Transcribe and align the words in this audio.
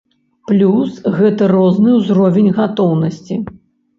Плюс 0.51 0.95
гэта 1.17 1.49
розны 1.51 1.93
ўзровень 1.99 2.49
гатоўнасці. 2.59 3.35